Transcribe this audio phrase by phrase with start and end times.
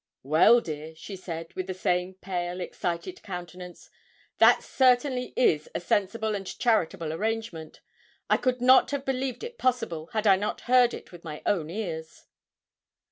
[0.23, 3.91] 'Well, dear,' she said, with the same pale, excited countenance,
[4.39, 7.81] 'that certainly is a sensible and charitable arrangement.
[8.27, 12.25] I could not have believed it possible, had I not heard it with my ears.'